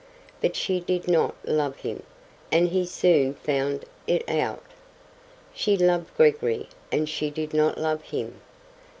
[0.41, 2.01] But she did not love him,
[2.51, 4.63] and he soon found it out.
[5.53, 8.41] She loved Gregory, and she did not love him.